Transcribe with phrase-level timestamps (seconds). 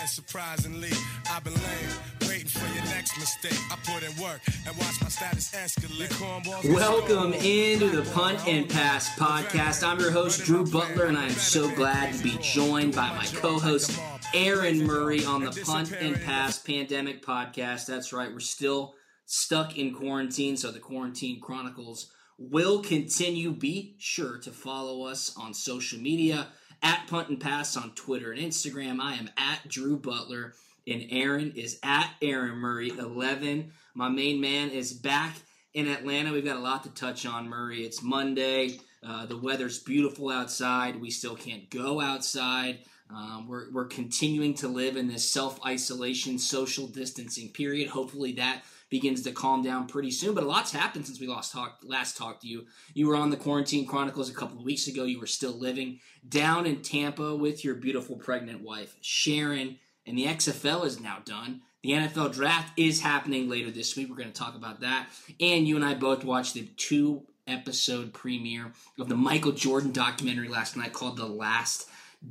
[0.00, 0.88] Yeah, surprisingly,
[1.30, 3.58] I've been laying, waiting for your next mistake.
[3.70, 6.08] I put in work and watch my status escalate.
[6.12, 9.86] Cornballs- Welcome into the Punt and Pass podcast.
[9.86, 13.26] I'm your host, Drew Butler, and I am so glad to be joined by my
[13.26, 14.00] co host,
[14.32, 17.84] Aaron Murray, on the Punt and Pass Pandemic podcast.
[17.84, 18.94] That's right, we're still
[19.26, 23.50] stuck in quarantine, so the Quarantine Chronicles will continue.
[23.50, 26.46] Be sure to follow us on social media
[26.82, 29.00] at Punt and Pass on Twitter and Instagram.
[29.00, 30.54] I am at Drew Butler,
[30.86, 33.72] and Aaron is at Aaron Murray 11.
[33.94, 35.36] My main man is back
[35.74, 36.32] in Atlanta.
[36.32, 37.84] We've got a lot to touch on, Murray.
[37.84, 38.78] It's Monday.
[39.06, 41.00] Uh, the weather's beautiful outside.
[41.00, 42.80] We still can't go outside.
[43.14, 47.88] Um, we're, we're continuing to live in this self isolation, social distancing period.
[47.88, 50.34] Hopefully, that begins to calm down pretty soon.
[50.34, 52.66] But a lot's happened since we last talked last talked to you.
[52.92, 55.04] You were on the Quarantine Chronicles a couple of weeks ago.
[55.04, 59.78] You were still living down in Tampa with your beautiful pregnant wife, Sharon.
[60.06, 61.62] And the XFL is now done.
[61.82, 64.10] The NFL draft is happening later this week.
[64.10, 65.08] We're going to talk about that.
[65.40, 70.48] And you and I both watched the two episode premiere of the Michael Jordan documentary
[70.48, 71.88] last night called The Last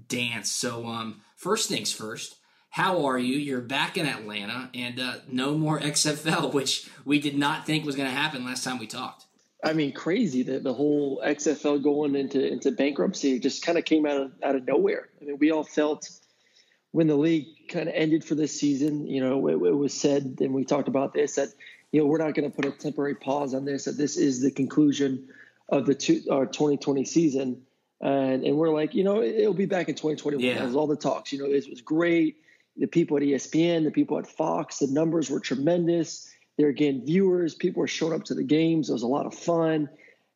[0.07, 0.51] Dance.
[0.51, 2.35] So, um, first things first,
[2.69, 3.37] how are you?
[3.37, 7.95] You're back in Atlanta and uh, no more XFL, which we did not think was
[7.95, 9.25] going to happen last time we talked.
[9.63, 14.05] I mean, crazy that the whole XFL going into into bankruptcy just kind of came
[14.05, 15.09] out of out of nowhere.
[15.21, 16.09] I mean, we all felt
[16.91, 19.05] when the league kind of ended for this season.
[19.05, 21.49] You know, it, it was said, and we talked about this that
[21.91, 23.83] you know we're not going to put a temporary pause on this.
[23.83, 25.27] That this is the conclusion
[25.67, 27.61] of the two, our 2020 season,
[27.99, 30.41] and and we're like, you know, it, will be back in 2021.
[30.41, 30.59] Yeah.
[30.59, 31.33] That was all the talks.
[31.33, 32.37] You know, it was great.
[32.79, 36.29] The people at ESPN, the people at Fox, the numbers were tremendous.
[36.57, 37.53] They're getting viewers.
[37.53, 38.89] People were showing up to the games.
[38.89, 39.89] It was a lot of fun,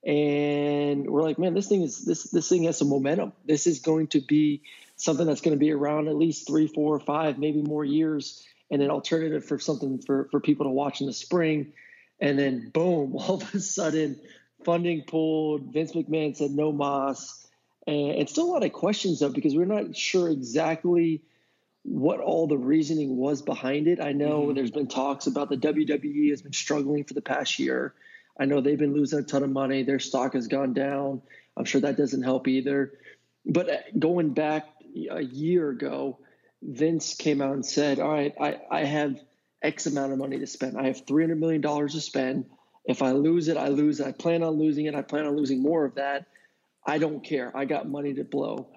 [0.05, 3.33] and we're like, man, this thing is this this thing has some momentum.
[3.45, 4.61] This is going to be
[4.97, 8.81] something that's going to be around at least three, four, five, maybe more years, and
[8.81, 11.73] an alternative for something for for people to watch in the spring.
[12.19, 14.19] And then boom, all of a sudden,
[14.65, 15.73] funding pulled.
[15.73, 17.45] Vince McMahon said no mas,
[17.87, 21.21] and it's still a lot of questions though because we're not sure exactly
[21.83, 23.99] what all the reasoning was behind it.
[23.99, 24.55] I know Mhm.
[24.55, 27.93] there's been talks about the WWE has been struggling for the past year.
[28.39, 29.83] I know they've been losing a ton of money.
[29.83, 31.21] Their stock has gone down.
[31.55, 32.93] I'm sure that doesn't help either.
[33.45, 34.65] But uh, going back
[35.11, 36.19] a year ago,
[36.61, 39.19] Vince came out and said, All right, I, I have
[39.61, 40.77] X amount of money to spend.
[40.77, 42.45] I have $300 million to spend.
[42.85, 44.07] If I lose it, I lose it.
[44.07, 44.95] I plan on losing it.
[44.95, 46.25] I plan on losing more of that.
[46.85, 47.55] I don't care.
[47.55, 48.69] I got money to blow.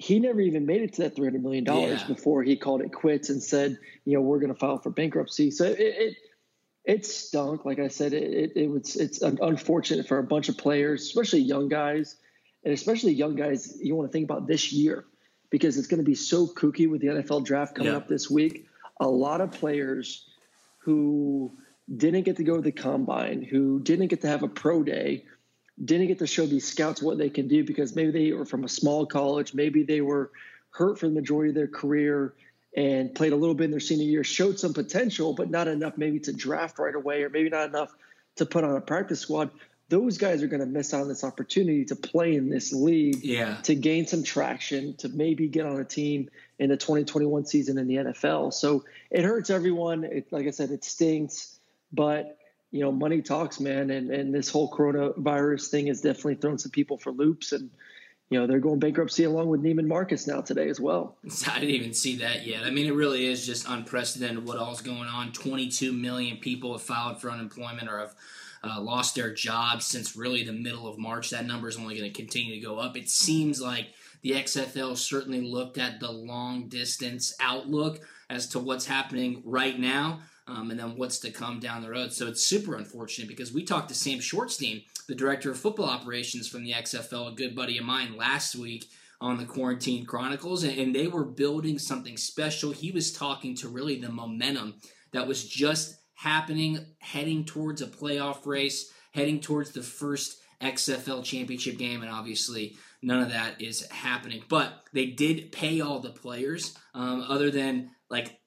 [0.00, 2.06] He never even made it to that $300 million Yeah.
[2.06, 5.50] before he called it quits and said, you know, we're going to file for bankruptcy.
[5.50, 6.16] So it, it,
[6.84, 7.64] it stunk.
[7.64, 11.40] Like I said, it, it, it was, it's unfortunate for a bunch of players, especially
[11.40, 12.16] young guys,
[12.64, 13.76] and especially young guys.
[13.82, 15.04] You want to think about this year
[15.50, 17.98] because it's going to be so kooky with the NFL draft coming Yeah.
[17.98, 18.66] up this week.
[19.00, 20.28] A lot of players
[20.78, 21.58] who
[21.96, 25.24] didn't get to go to the combine, who didn't get to have a pro day,
[25.84, 28.64] didn't get to show these scouts what they can do because maybe they were from
[28.64, 30.30] a small college, maybe they were
[30.70, 32.34] hurt for the majority of their career
[32.76, 35.96] and played a little bit in their senior year, showed some potential, but not enough
[35.96, 37.94] maybe to draft right away, or maybe not enough
[38.36, 39.50] to put on a practice squad.
[39.88, 43.24] Those guys are going to miss out on this opportunity to play in this league
[43.24, 43.56] Yeah.
[43.62, 47.86] to gain some traction, to maybe get on a team in the 2021 season in
[47.86, 48.52] the NFL.
[48.52, 50.04] So it hurts everyone.
[50.04, 51.58] It, like I said, it stinks,
[51.90, 52.36] but
[52.70, 53.90] you know, money talks, man.
[53.90, 57.52] And and this whole coronavirus thing has definitely thrown some people for loops.
[57.52, 57.70] And
[58.30, 61.16] you know, they're going bankruptcy along with Neiman Marcus now today as well.
[61.48, 62.64] I didn't even see that yet.
[62.64, 65.32] I mean, it really is just unprecedented what all's going on.
[65.32, 68.14] 22 million people have filed for unemployment or have
[68.62, 71.30] uh, lost their jobs since really the middle of March.
[71.30, 72.96] That number is only going to continue to go up.
[72.96, 78.86] It seems like the XFL certainly looked at the long distance outlook as to what's
[78.86, 80.20] happening right now.
[80.48, 82.12] Um, and then what's to come down the road.
[82.12, 86.48] So it's super unfortunate because we talked to Sam Schwartzstein, the director of football operations
[86.48, 88.86] from the XFL, a good buddy of mine, last week
[89.20, 92.70] on the Quarantine Chronicles, and they were building something special.
[92.70, 94.76] He was talking to really the momentum
[95.12, 101.78] that was just happening, heading towards a playoff race, heading towards the first XFL championship
[101.78, 104.42] game, and obviously none of that is happening.
[104.48, 108.38] But they did pay all the players, um, other than like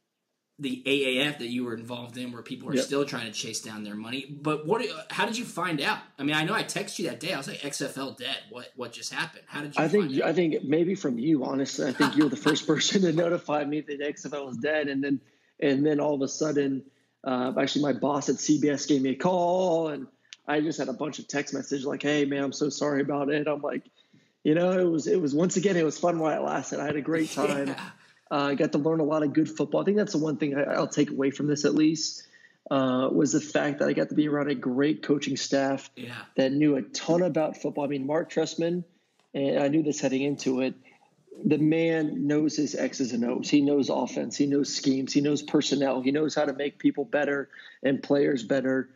[0.61, 2.85] the AAF that you were involved in, where people are yep.
[2.85, 4.27] still trying to chase down their money.
[4.29, 4.85] But what?
[5.09, 5.97] How did you find out?
[6.19, 7.33] I mean, I know I texted you that day.
[7.33, 8.37] I was like, XFL dead.
[8.51, 8.67] What?
[8.75, 9.43] What just happened?
[9.47, 9.83] How did you?
[9.83, 10.21] I think.
[10.21, 11.87] I think maybe from you, honestly.
[11.87, 15.03] I think you were the first person to notify me that XFL was dead, and
[15.03, 15.19] then
[15.59, 16.83] and then all of a sudden,
[17.23, 20.05] uh, actually, my boss at CBS gave me a call, and
[20.47, 23.29] I just had a bunch of text messages like, "Hey, man, I'm so sorry about
[23.29, 23.81] it." I'm like,
[24.43, 26.79] you know, it was it was once again, it was fun while it lasted.
[26.79, 27.69] I had a great time.
[27.69, 27.89] Yeah
[28.31, 29.81] I got to learn a lot of good football.
[29.81, 32.23] I think that's the one thing I, will take away from this, at least,
[32.69, 36.13] uh, was the fact that I got to be around a great coaching staff yeah.
[36.37, 37.83] that knew a ton about football.
[37.83, 38.85] I mean, Mark Trestman,
[39.33, 40.75] and I knew this heading into it.
[41.43, 43.49] The man knows his X's and O's.
[43.49, 44.37] He knows offense.
[44.37, 45.11] He knows schemes.
[45.11, 46.01] He knows personnel.
[46.01, 47.49] He knows how to make people better
[47.83, 48.89] and players better.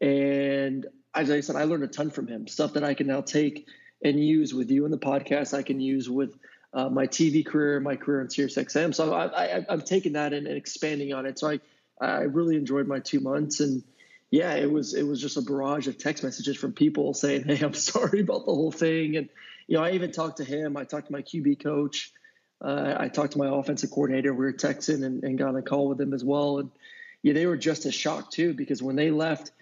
[0.00, 2.46] And as I said, I learned a ton from him.
[2.46, 3.66] Stuff that I can now take
[4.02, 5.54] and use with you in the podcast.
[5.54, 6.38] I can use with
[6.72, 8.94] uh, my TV career, my career on SiriusXM.
[8.94, 11.38] So I, I, am taking that and, and, expanding on it.
[11.38, 11.60] So I,
[12.00, 13.82] I really enjoyed my two months, and
[14.30, 17.64] yeah, it was it was just a barrage of text messages from people saying, "Hey,
[17.64, 19.28] I'm sorry about the whole thing," and
[19.66, 20.76] you know, I even talked to him.
[20.76, 22.12] I talked to my QB coach.
[22.60, 24.34] Uh, I talked to my offensive coordinator.
[24.34, 26.70] We were texting and, and got on a call with them as well, and
[27.22, 29.52] yeah, they were just as shocked too because when they left,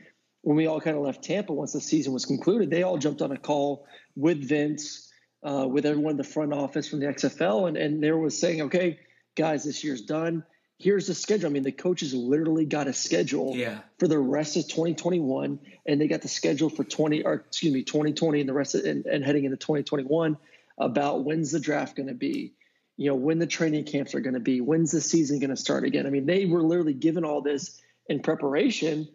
[0.43, 3.23] when we all kind of left Tampa once the season was concluded, they all jumped
[3.23, 3.87] on a call
[4.17, 5.06] with Vince
[5.43, 8.63] uh, with everyone in the front office from the XFL, and and they was saying,
[8.63, 8.99] okay,
[9.35, 10.45] guys, this year's done.
[10.79, 11.49] Here's the schedule.
[11.49, 13.79] I mean, the coaches literally got a schedule yeah.
[13.99, 17.83] for the rest of 2021, and they got the schedule for 20 or excuse me
[17.83, 20.37] 2020 and the rest of and, and heading into 2021
[20.79, 22.53] about when's the draft going to be,
[22.99, 25.57] you know, when the training camps are going to be, when's the season going to
[25.57, 26.07] start again.
[26.07, 29.09] I mean, they were literally given all this in preparation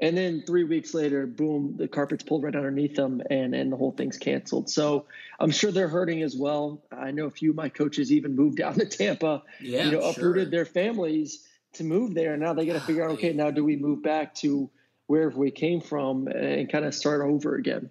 [0.00, 3.76] and then three weeks later, boom, the carpet's pulled right underneath them and, and the
[3.76, 4.68] whole thing's canceled.
[4.68, 5.06] So
[5.38, 6.82] I'm sure they're hurting as well.
[6.90, 10.00] I know a few of my coaches even moved down to Tampa, yeah, you know,
[10.00, 10.50] uprooted sure.
[10.50, 12.32] their families to move there.
[12.34, 14.68] And Now they got to figure out, okay, now do we move back to
[15.06, 17.90] wherever we came from and kind of start over again?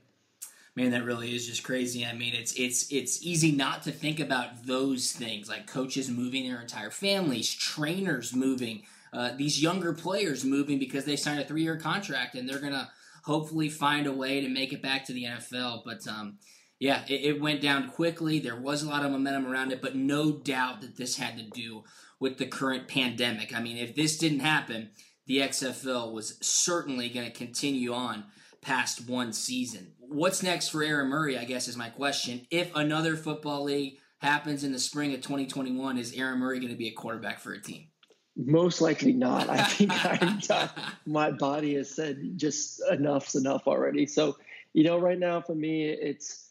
[0.75, 4.19] man that really is just crazy i mean it's it's it's easy not to think
[4.19, 8.81] about those things like coaches moving their entire families trainers moving
[9.13, 12.73] uh, these younger players moving because they signed a three year contract and they're going
[12.73, 12.89] to
[13.23, 15.83] hopefully find a way to make it back to the NFL.
[15.85, 16.39] But um,
[16.79, 18.39] yeah, it, it, went down quickly.
[18.39, 21.43] There was a lot of momentum around it, but no doubt that this had to
[21.43, 21.83] do
[22.19, 23.55] with the current pandemic.
[23.55, 24.89] I mean, if this didn't happen,
[25.25, 28.25] the XFL was certainly going to continue on
[28.61, 29.93] past one season.
[29.99, 32.45] What's next for Aaron Murray, I guess, is my question.
[32.49, 36.77] If another football league happens in the spring of 2021, is Aaron Murray going to
[36.77, 37.87] be a quarterback for a team?
[38.35, 39.49] Most likely not.
[39.49, 40.69] I think I'm done.
[41.05, 44.05] my body has said just enough's enough already.
[44.07, 44.37] So,
[44.73, 46.49] you know, right now for me, it's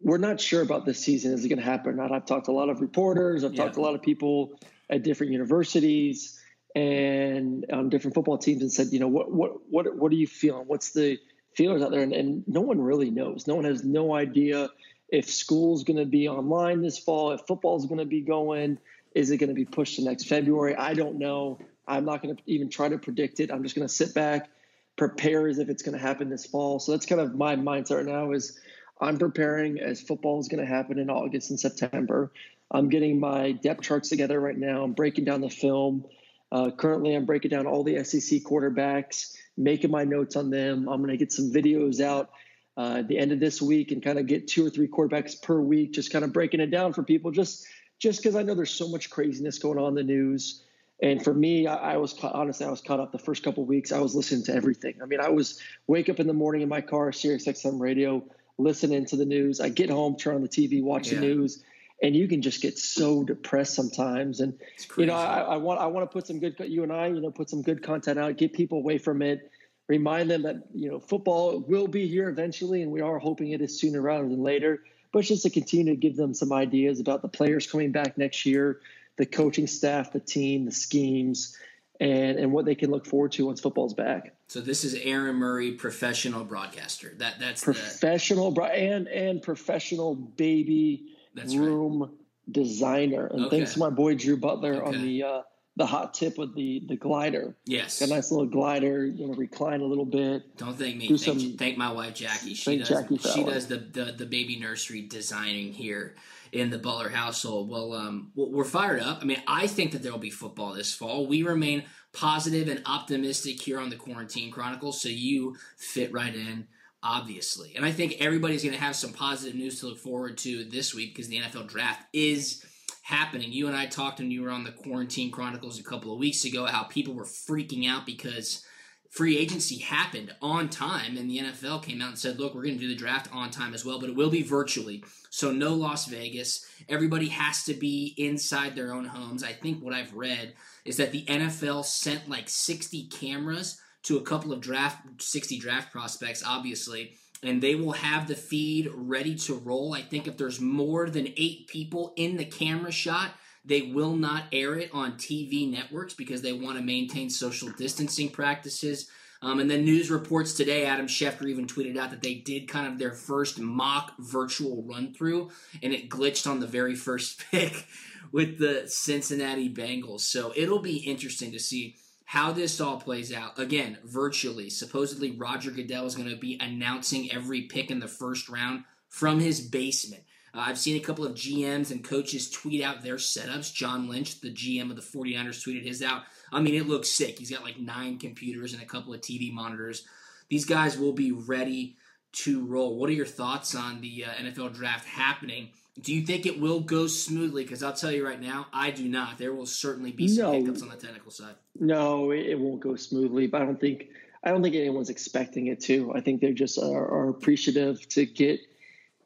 [0.00, 1.32] we're not sure about this season.
[1.32, 2.12] Is it going to happen or not?
[2.12, 3.44] I've talked to a lot of reporters.
[3.44, 3.64] I've yeah.
[3.64, 6.40] talked to a lot of people at different universities
[6.74, 10.26] and on different football teams, and said, you know, what what what what are you
[10.26, 10.66] feeling?
[10.66, 11.18] What's the
[11.54, 12.02] feelers out there?
[12.02, 13.46] And, and no one really knows.
[13.46, 14.68] No one has no idea
[15.08, 18.78] if school's going to be online this fall, if football's going to be going
[19.16, 20.76] is it going to be pushed to next February?
[20.76, 21.58] I don't know.
[21.88, 23.50] I'm not going to even try to predict it.
[23.50, 24.50] I'm just going to sit back,
[24.96, 26.78] prepare as if it's going to happen this fall.
[26.78, 28.60] So that's kind of my mindset right now is
[29.00, 32.30] I'm preparing as football is going to happen in August and September.
[32.70, 34.82] I'm getting my depth charts together right now.
[34.82, 36.04] I'm breaking down the film.
[36.52, 40.88] Uh, currently, I'm breaking down all the SEC quarterbacks, making my notes on them.
[40.90, 42.30] I'm going to get some videos out
[42.76, 45.40] uh, at the end of this week and kind of get two or three quarterbacks
[45.40, 47.66] per week, just kind of breaking it down for people, just
[47.98, 50.62] just because I know there's so much craziness going on in the news.
[51.02, 53.64] And for me, I, I was ca- honestly, I was caught up the first couple
[53.64, 53.92] weeks.
[53.92, 54.94] I was listening to everything.
[55.02, 58.24] I mean, I was wake up in the morning in my car, Sirius XM radio,
[58.58, 59.60] listening to the news.
[59.60, 61.20] I get home, turn on the TV, watch yeah.
[61.20, 61.62] the news,
[62.02, 64.40] and you can just get so depressed sometimes.
[64.40, 64.58] And
[64.96, 67.20] you know, I, I, want I want to put some good you and I, you
[67.20, 69.50] know, put some good content out, get people away from it,
[69.88, 73.60] remind them that you know football will be here eventually, and we are hoping it
[73.60, 74.80] is sooner rather than later
[75.12, 78.46] but just to continue to give them some ideas about the players coming back next
[78.46, 78.80] year,
[79.16, 81.56] the coaching staff, the team, the schemes,
[82.00, 84.34] and and what they can look forward to once football's back.
[84.48, 87.14] So this is Aaron Murray, professional broadcaster.
[87.18, 88.64] That that's professional the...
[88.64, 92.10] and and professional baby that's room right.
[92.52, 93.26] designer.
[93.26, 93.58] And okay.
[93.58, 94.96] thanks to my boy Drew Butler okay.
[94.96, 95.42] on the uh,
[95.76, 97.54] the hot tip with the the glider.
[97.66, 99.04] Yes, got a nice little glider.
[99.04, 100.56] You know, recline a little bit.
[100.56, 101.08] Don't thank me.
[101.08, 102.54] Do thank, some, thank my wife Jackie.
[102.54, 102.88] She does.
[102.88, 106.14] Jackie she does the, the the baby nursery designing here
[106.52, 107.68] in the Butler household.
[107.68, 109.18] Well, um, we're fired up.
[109.20, 111.26] I mean, I think that there will be football this fall.
[111.26, 116.66] We remain positive and optimistic here on the Quarantine Chronicles, so you fit right in,
[117.02, 117.74] obviously.
[117.76, 120.94] And I think everybody's going to have some positive news to look forward to this
[120.94, 122.64] week because the NFL draft is
[123.06, 123.52] happening.
[123.52, 126.44] You and I talked when you were on the Quarantine Chronicles a couple of weeks
[126.44, 128.64] ago how people were freaking out because
[129.10, 132.74] free agency happened on time and the NFL came out and said, look, we're going
[132.74, 135.04] to do the draft on time as well, but it will be virtually.
[135.30, 136.66] So no Las Vegas.
[136.88, 139.44] Everybody has to be inside their own homes.
[139.44, 144.22] I think what I've read is that the NFL sent like 60 cameras to a
[144.22, 149.54] couple of draft 60 draft prospects obviously and they will have the feed ready to
[149.54, 149.94] roll.
[149.94, 153.32] I think if there's more than 8 people in the camera shot,
[153.64, 158.30] they will not air it on TV networks because they want to maintain social distancing
[158.30, 159.10] practices.
[159.42, 162.86] Um, and then news reports today, Adam Schefter even tweeted out that they did kind
[162.86, 165.50] of their first mock virtual run through,
[165.82, 167.86] and it glitched on the very first pick
[168.32, 170.20] with the Cincinnati Bengals.
[170.20, 173.58] So it'll be interesting to see how this all plays out.
[173.58, 174.68] Again, virtually.
[174.68, 179.38] Supposedly, Roger Goodell is going to be announcing every pick in the first round from
[179.38, 180.24] his basement.
[180.52, 183.72] Uh, I've seen a couple of GMs and coaches tweet out their setups.
[183.72, 186.22] John Lynch, the GM of the 49ers, tweeted his out.
[186.52, 187.38] I mean, it looks sick.
[187.38, 190.04] He's got like nine computers and a couple of TV monitors.
[190.48, 191.96] These guys will be ready
[192.32, 192.98] to roll.
[192.98, 195.70] What are your thoughts on the uh, NFL draft happening?
[196.00, 197.62] Do you think it will go smoothly?
[197.62, 199.38] Because I'll tell you right now, I do not.
[199.38, 201.54] There will certainly be some no, hiccups on the technical side.
[201.78, 203.46] No, it won't go smoothly.
[203.46, 204.08] But I don't think
[204.44, 206.12] I don't think anyone's expecting it to.
[206.14, 208.60] I think they just are, are appreciative to get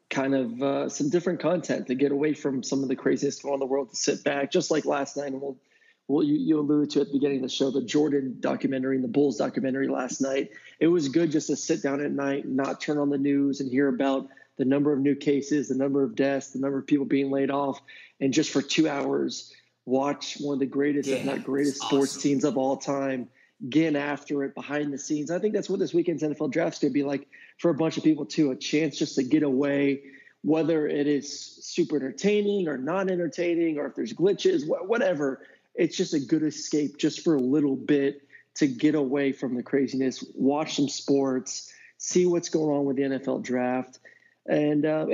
[0.08, 3.52] kind of uh, some different content to get away from some of the craziest going
[3.52, 5.32] on in the world to sit back, just like last night.
[5.32, 5.56] And we'll,
[6.08, 9.04] well, you, you alluded to at the beginning of the show, the Jordan documentary and
[9.04, 10.50] the Bulls documentary last night.
[10.80, 13.70] It was good just to sit down at night, not turn on the news, and
[13.70, 14.28] hear about
[14.60, 17.50] the number of new cases, the number of deaths, the number of people being laid
[17.50, 17.80] off,
[18.20, 19.54] and just for two hours
[19.86, 22.20] watch one of the greatest, yeah, if not greatest, sports awesome.
[22.20, 23.26] teams of all time
[23.70, 25.30] get after it behind the scenes.
[25.30, 27.26] I think that's what this weekend's NFL draft's going to be like
[27.56, 28.50] for a bunch of people too.
[28.50, 30.02] A chance just to get away,
[30.42, 35.40] whether it is super entertaining or not entertaining, or if there's glitches, whatever.
[35.74, 39.62] It's just a good escape just for a little bit to get away from the
[39.62, 44.00] craziness, watch some sports, see what's going on with the NFL draft,
[44.46, 45.06] and uh,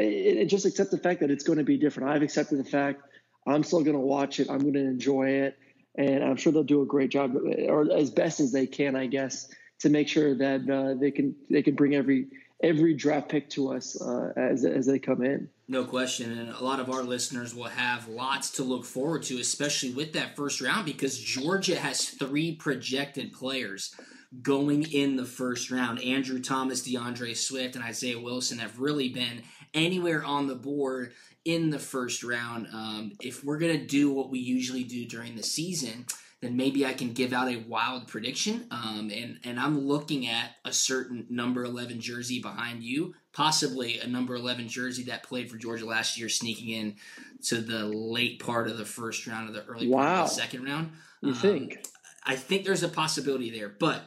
[0.47, 2.11] just accept the fact that it's going to be different.
[2.11, 3.02] I've accepted the fact
[3.47, 4.50] I'm still going to watch it.
[4.50, 5.59] I'm going to enjoy it
[5.97, 7.37] and I'm sure they'll do a great job,
[7.68, 9.49] or as best as they can, I guess,
[9.80, 12.26] to make sure that uh, they can they can bring every
[12.62, 15.49] every draft pick to us uh, as as they come in.
[15.68, 19.40] No question, and a lot of our listeners will have lots to look forward to,
[19.40, 23.95] especially with that first round, because Georgia has three projected players
[24.43, 26.02] going in the first round.
[26.02, 29.43] Andrew Thomas, DeAndre Swift, and Isaiah Wilson have really been
[29.75, 31.12] anywhere on the board
[31.45, 32.66] in the first round.
[32.73, 36.07] Um, if we're going to do what we usually do during the season,
[36.43, 38.66] then maybe I can give out a wild prediction.
[38.71, 44.07] Um, and, and I'm looking at a certain number 11 jersey behind you, possibly a
[44.07, 46.97] number 11 jersey that played for Georgia last year, sneaking in
[47.45, 50.02] to the late part of the first round or the early wow.
[50.02, 50.93] part of the second round.
[51.23, 51.87] You um, think?
[52.25, 53.69] I think there's a possibility there.
[53.69, 54.02] But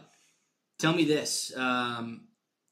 [0.80, 1.56] tell me this.
[1.56, 2.22] Um,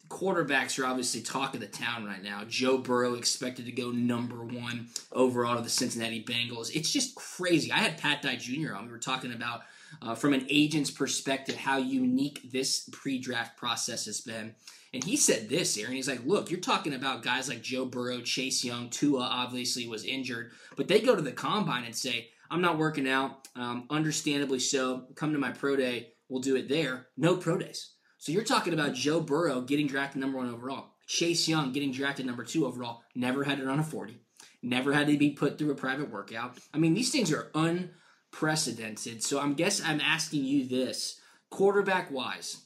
[0.09, 2.43] quarterbacks are obviously talk of the town right now.
[2.47, 6.73] Joe Burrow expected to go number one overall to the Cincinnati Bengals.
[6.73, 7.71] It's just crazy.
[7.71, 8.73] I had Pat Dye Jr.
[8.73, 8.85] on.
[8.85, 9.61] We were talking about
[10.01, 14.55] uh, from an agent's perspective how unique this pre-draft process has been.
[14.93, 15.93] And he said this, Aaron.
[15.93, 20.05] He's like, look, you're talking about guys like Joe Burrow, Chase Young, Tua obviously was
[20.05, 23.47] injured, but they go to the combine and say, I'm not working out.
[23.55, 25.07] Um, understandably so.
[25.15, 26.13] Come to my pro day.
[26.29, 27.07] We'll do it there.
[27.17, 27.91] No pro days.
[28.17, 32.25] So you're talking about Joe Burrow getting drafted number one overall, Chase Young getting drafted
[32.25, 34.17] number two overall, never had to run a 40,
[34.61, 36.57] never had to be put through a private workout.
[36.73, 39.23] I mean, these things are unprecedented.
[39.23, 41.19] So I'm guess I'm asking you this
[41.49, 42.63] quarterback wise,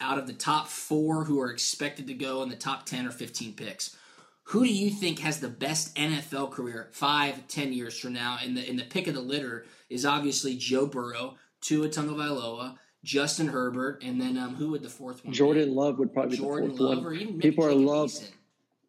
[0.00, 3.10] out of the top four who are expected to go in the top 10 or
[3.10, 3.96] 15 picks,
[4.44, 8.38] who do you think has the best NFL career five, ten years from now?
[8.44, 12.76] In the in the pick of the litter is obviously Joe Burrow, to Tua Tagovailoa,
[13.04, 15.34] Justin Herbert, and then um, who would the fourth one?
[15.34, 15.74] Jordan be?
[15.74, 17.12] Love would probably Jordan be the fourth Love, one.
[17.12, 18.10] Or even people are in love.
[18.10, 18.30] Decent.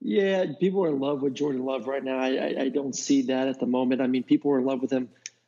[0.05, 2.19] Yeah, people are in love with Jordan Love right now.
[2.19, 4.01] I, I, I, don't see that at the moment.
[4.01, 5.07] I mean, people were in love with him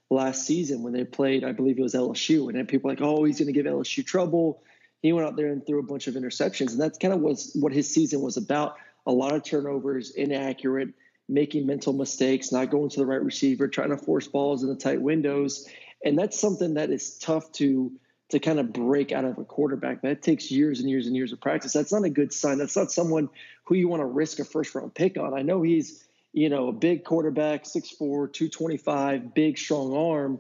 [0.10, 3.02] last season when they played, I believe it was LSU, and then people were like,
[3.02, 4.64] oh, he's going to give LSU trouble.
[5.02, 7.52] He went out there and threw a bunch of interceptions, and that's kind of was
[7.60, 8.78] what his season was about.
[9.06, 10.90] A lot of turnovers, inaccurate,
[11.28, 14.76] making mental mistakes, not going to the right receiver, trying to force balls in the
[14.76, 15.68] tight windows,
[16.04, 17.92] and that's something that is tough to
[18.30, 20.02] to kind of break out of a quarterback.
[20.02, 21.74] That takes years and years and years of practice.
[21.74, 22.58] That's not a good sign.
[22.58, 23.30] That's not someone
[23.66, 25.34] who you want to risk a first round pick on.
[25.34, 26.04] I know he's,
[26.34, 30.40] you know, a big quarterback, 6'4, 225, big, strong arm.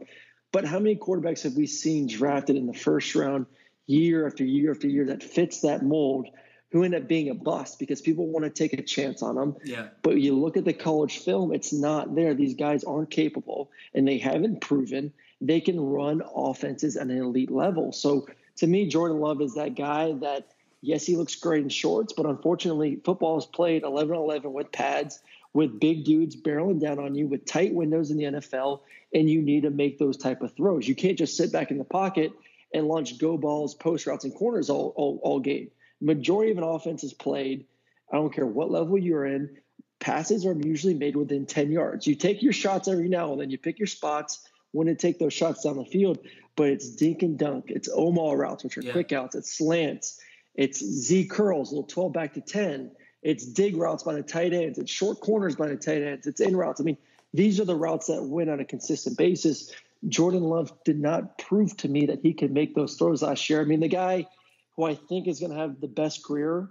[0.51, 3.45] But how many quarterbacks have we seen drafted in the first round
[3.87, 6.27] year after year after year that fits that mold
[6.71, 9.55] who end up being a bust because people want to take a chance on them.
[9.63, 9.87] Yeah.
[10.01, 12.33] But you look at the college film, it's not there.
[12.33, 17.51] These guys aren't capable and they haven't proven they can run offenses at an elite
[17.51, 17.91] level.
[17.91, 18.27] So
[18.57, 20.47] to me, Jordan Love is that guy that,
[20.81, 25.19] yes, he looks great in shorts, but unfortunately, football is played 11 11 with pads,
[25.53, 28.81] with big dudes barreling down on you, with tight windows in the NFL,
[29.13, 30.87] and you need to make those type of throws.
[30.87, 32.31] You can't just sit back in the pocket
[32.73, 35.69] and launch go balls, post routes, and corners all, all, all game.
[36.01, 37.65] Majority of an offense is played.
[38.11, 39.57] I don't care what level you're in.
[39.99, 42.05] Passes are usually made within 10 yards.
[42.05, 43.49] You take your shots every now and then.
[43.49, 46.19] You pick your spots when to take those shots down the field,
[46.55, 47.65] but it's dink and dunk.
[47.67, 48.91] It's Omaha routes, which are yeah.
[48.91, 49.35] quick outs.
[49.35, 50.19] It's slants.
[50.53, 52.91] It's Z curls, little 12 back to 10.
[53.23, 54.77] It's dig routes by the tight ends.
[54.77, 56.27] It's short corners by the tight ends.
[56.27, 56.81] It's in routes.
[56.81, 56.97] I mean,
[57.33, 59.73] these are the routes that win on a consistent basis.
[60.07, 63.61] Jordan Love did not prove to me that he could make those throws last year.
[63.61, 64.27] I mean, the guy
[64.75, 66.69] who I think is going to have the best career,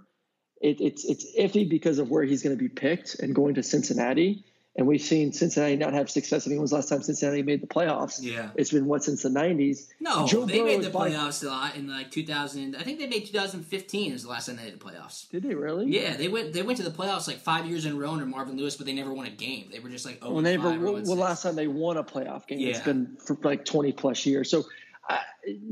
[0.61, 3.63] it, it's it's iffy because of where he's going to be picked and going to
[3.63, 4.45] Cincinnati.
[4.77, 6.45] And we've seen Cincinnati not have success.
[6.45, 8.19] I mean, when was the last time Cincinnati made the playoffs?
[8.21, 8.49] Yeah.
[8.55, 9.87] It's been what since the 90s?
[10.01, 12.75] No, Joe they Burrow made the playoffs a lot in like 2000.
[12.75, 15.29] I think they made 2015 is the last time they made the playoffs.
[15.29, 15.85] Did they really?
[15.87, 18.25] Yeah, they went they went to the playoffs like five years in a row under
[18.25, 19.69] Marvin Lewis, but they never won a game.
[19.71, 20.77] They were just like, oh, well, never.
[20.77, 22.71] Well, well last time they won a playoff game, yeah.
[22.71, 24.51] it's been for like 20 plus years.
[24.51, 24.65] So
[25.09, 25.19] uh,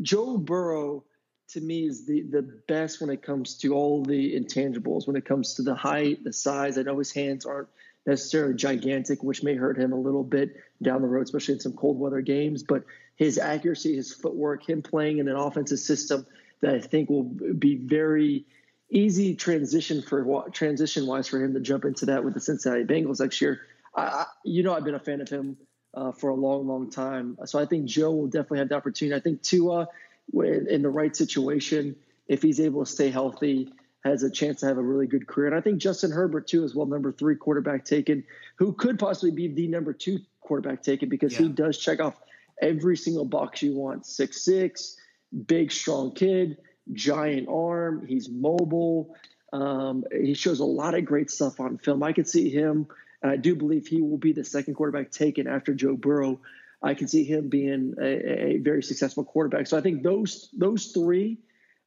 [0.02, 1.04] Joe Burrow
[1.50, 5.08] to me is the the best when it comes to all the intangibles.
[5.08, 6.78] When it comes to the height, the size.
[6.78, 7.68] I know his hands aren't–
[8.06, 11.74] necessarily gigantic, which may hurt him a little bit down the road, especially in some
[11.74, 12.64] cold weather games.
[12.64, 12.84] But
[13.16, 16.26] his accuracy, his footwork, him playing in an offensive system
[16.62, 18.46] that I think will be very
[18.90, 23.20] easy transition for transition wise for him to jump into that with the Cincinnati Bengals
[23.20, 23.62] next year.
[23.96, 25.58] I, you know, I've been a fan of him
[25.94, 27.38] uh, for a long, long time.
[27.46, 29.16] So I think Joe will definitely have the opportunity.
[29.16, 29.88] I think Tua,
[30.34, 31.96] in the right situation,
[32.28, 33.72] if he's able to stay healthy,
[34.04, 35.48] has a chance to have a really good career.
[35.48, 38.24] And I think Justin Herbert, too, as well, number three quarterback taken,
[38.58, 41.44] who could possibly be the number two quarterback taken because yeah.
[41.44, 42.16] he does check off
[42.62, 44.06] every single box you want.
[44.06, 44.98] Six six,
[45.48, 46.58] big, strong kid,
[46.92, 48.06] giant arm.
[48.06, 49.16] He's mobile.
[49.54, 52.04] Um, he shows a lot of great stuff on film.
[52.04, 52.88] I could see him,
[53.22, 56.42] and I do believe he will be the second quarterback taken after Joe Burrow.
[56.82, 59.68] I can see him being a, a very successful quarterback.
[59.68, 61.38] So I think those those three,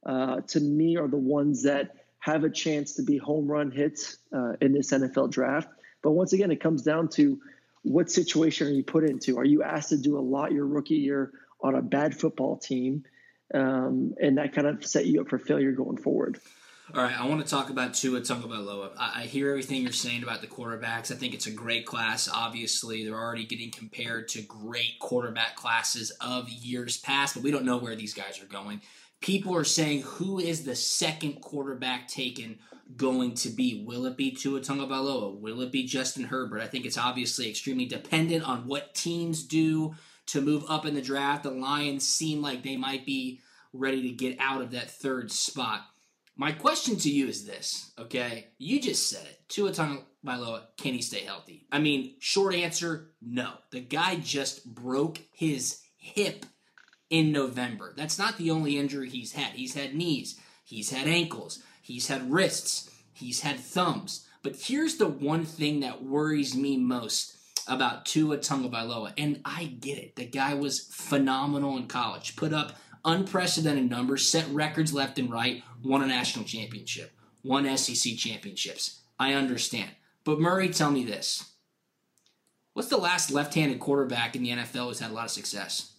[0.06, 1.94] uh, to me, are the ones that
[2.26, 5.68] have a chance to be home run hits uh, in this NFL draft.
[6.02, 7.40] But once again, it comes down to
[7.82, 9.38] what situation are you put into?
[9.38, 13.04] Are you asked to do a lot your rookie year on a bad football team?
[13.54, 16.40] Um, and that kind of set you up for failure going forward.
[16.92, 18.90] All right, I want to talk about Tua Tagovailoa.
[18.98, 21.12] I, I hear everything you're saying about the quarterbacks.
[21.12, 22.28] I think it's a great class.
[22.32, 27.64] Obviously, they're already getting compared to great quarterback classes of years past, but we don't
[27.64, 28.80] know where these guys are going
[29.20, 32.58] people are saying who is the second quarterback taken
[32.96, 33.84] going to be?
[33.86, 35.38] Will it be Tua Tagovailoa?
[35.40, 36.60] Will it be Justin Herbert?
[36.60, 39.94] I think it's obviously extremely dependent on what teams do
[40.26, 41.42] to move up in the draft.
[41.42, 43.40] The Lions seem like they might be
[43.72, 45.82] ready to get out of that third spot.
[46.36, 48.48] My question to you is this, okay?
[48.58, 49.40] You just said it.
[49.48, 51.66] Tua Tagovailoa, can he stay healthy?
[51.72, 53.52] I mean, short answer, no.
[53.70, 56.44] The guy just broke his hip
[57.10, 57.92] in November.
[57.96, 59.52] That's not the only injury he's had.
[59.54, 64.26] He's had knees, he's had ankles, he's had wrists, he's had thumbs.
[64.42, 67.36] But here's the one thing that worries me most
[67.68, 70.16] about Tua Tagovailoa, and I get it.
[70.16, 75.62] The guy was phenomenal in college, put up unprecedented numbers, set records left and right,
[75.82, 79.00] won a national championship, won SEC championships.
[79.18, 79.90] I understand.
[80.24, 81.52] But Murray, tell me this.
[82.72, 85.92] What's the last left-handed quarterback in the NFL who's had a lot of success?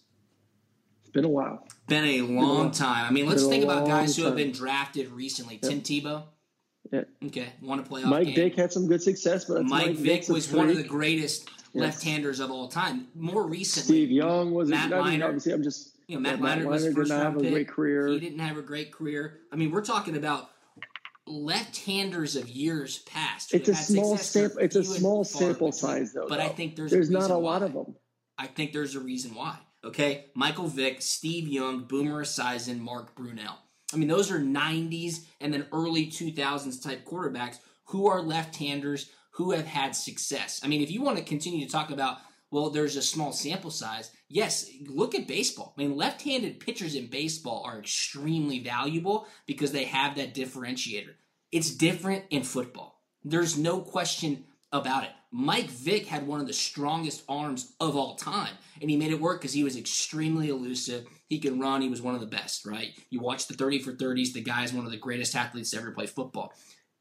[1.22, 1.66] Been a while.
[1.86, 3.06] Been a long time.
[3.06, 5.58] I mean, let's think about guys who have been drafted recently.
[5.58, 6.24] Tim Tebow.
[6.92, 7.04] Yeah.
[7.26, 8.34] Okay, won a playoff Mike game.
[8.34, 11.82] Vick had some good success, but Mike, Mike Vick was one of the greatest yes.
[11.82, 13.08] left-handers of all time.
[13.14, 14.70] More recently, Steve Young was.
[14.70, 15.96] Matt I mean, obviously, I'm just.
[16.06, 17.52] You know, Matt, yeah, Matt Leinart was first round have a pick.
[17.52, 18.08] great career.
[18.08, 19.40] He didn't have a great career.
[19.52, 20.48] I mean, we're talking about
[21.26, 23.52] left-handers of years past.
[23.52, 24.58] It's a small sample.
[24.60, 26.26] It's a small sample size, though.
[26.26, 26.44] But though.
[26.44, 27.52] I think there's there's not a why.
[27.52, 27.96] lot of them.
[28.38, 29.58] I think there's a reason why.
[29.88, 33.56] Okay, Michael Vick, Steve Young, Boomer Esiason, Mark Brunell.
[33.90, 39.52] I mean, those are 90s and then early 2000s type quarterbacks who are left-handers who
[39.52, 40.60] have had success.
[40.62, 42.18] I mean, if you want to continue to talk about
[42.50, 44.10] well, there's a small sample size.
[44.28, 45.74] Yes, look at baseball.
[45.76, 51.14] I mean, left handed pitchers in baseball are extremely valuable because they have that differentiator.
[51.50, 53.02] It's different in football.
[53.24, 55.10] There's no question about it.
[55.30, 59.20] Mike Vick had one of the strongest arms of all time, and he made it
[59.20, 61.06] work because he was extremely elusive.
[61.28, 61.82] He could run.
[61.82, 62.92] He was one of the best, right?
[63.10, 64.32] You watch the 30 for 30s.
[64.32, 66.54] The guy is one of the greatest athletes to ever play football.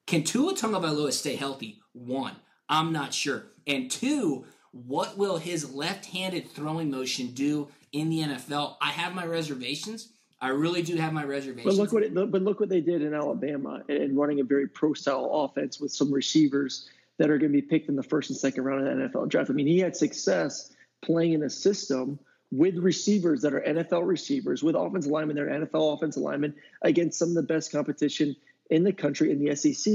[0.07, 1.79] Can Tua Tagovailoa stay healthy?
[1.93, 2.35] One,
[2.67, 3.45] I'm not sure.
[3.65, 8.75] And two, what will his left-handed throwing motion do in the NFL?
[8.81, 10.09] I have my reservations.
[10.39, 11.75] I really do have my reservations.
[11.75, 14.67] But look what it, but look what they did in Alabama and running a very
[14.67, 18.29] pro style offense with some receivers that are going to be picked in the first
[18.29, 19.49] and second round of the NFL draft.
[19.49, 22.19] I mean, he had success playing in a system
[22.51, 27.19] with receivers that are NFL receivers, with offensive linemen that are NFL offensive linemen against
[27.19, 28.35] some of the best competition
[28.69, 29.93] in the country in the SEC,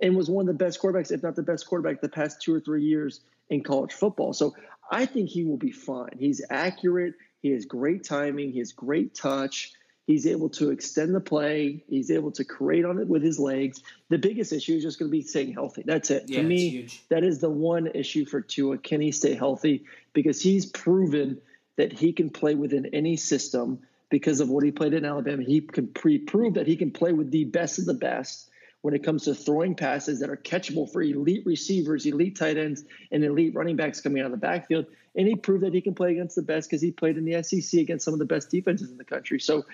[0.00, 2.54] and was one of the best quarterbacks, if not the best quarterback, the past two
[2.54, 4.32] or three years in college football.
[4.32, 4.54] So
[4.90, 6.16] I think he will be fine.
[6.18, 7.14] He's accurate.
[7.40, 8.52] He has great timing.
[8.52, 9.72] He has great touch.
[10.06, 11.84] He's able to extend the play.
[11.88, 13.82] He's able to create on it with his legs.
[14.08, 15.84] The biggest issue is just going to be staying healthy.
[15.86, 16.24] That's it.
[16.26, 18.78] Yeah, to me, that is the one issue for Tua.
[18.78, 19.84] Can he stay healthy?
[20.12, 21.40] Because he's proven
[21.76, 23.78] that he can play within any system
[24.10, 25.42] because of what he played in Alabama.
[25.42, 28.50] He can pre- prove that he can play with the best of the best
[28.82, 32.84] when it comes to throwing passes that are catchable for elite receivers, elite tight ends,
[33.10, 34.86] and elite running backs coming out of the backfield.
[35.14, 37.42] And he proved that he can play against the best because he played in the
[37.42, 39.38] SEC against some of the best defenses in the country.
[39.38, 39.64] So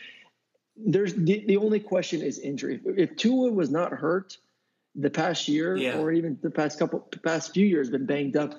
[0.86, 2.80] there's the, the only question is injury.
[2.84, 4.36] If Tua was not hurt
[4.94, 5.98] the past year Yeah.
[5.98, 8.54] or even the past couple past few years been banged up,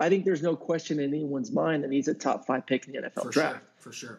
[0.00, 2.92] I think there's no question in anyone's mind that he's a top five pick in
[2.92, 3.62] the NFL for draft sure.
[3.78, 4.18] For sure.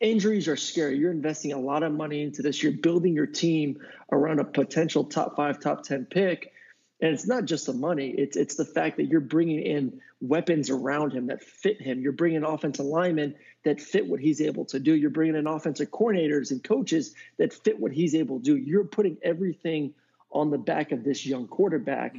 [0.00, 0.98] injuries are scary.
[0.98, 2.62] You're investing a lot of money into this.
[2.62, 3.78] You're building your team
[4.12, 6.52] around a potential top five, top ten pick,
[7.00, 8.14] and it's not just the money.
[8.16, 12.00] It's it's the fact that you're bringing in weapons around him that fit him.
[12.00, 14.94] You're bringing offensive linemen that fit what he's able to do.
[14.94, 18.56] You're bringing in offensive coordinators and coaches that fit what he's able to do.
[18.56, 19.92] You're putting everything
[20.30, 22.16] on the back of this young quarterback,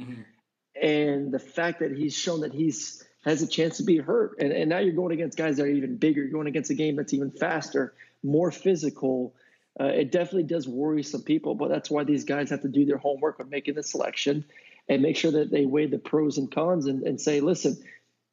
[0.80, 4.36] and the fact that he's shown that he's has a chance to be hurt.
[4.38, 6.22] And, and now you're going against guys that are even bigger.
[6.22, 9.34] You're going against a game that's even faster, more physical.
[9.78, 12.84] Uh, it definitely does worry some people, but that's why these guys have to do
[12.84, 14.44] their homework when making the selection
[14.88, 17.76] and make sure that they weigh the pros and cons and, and say, listen,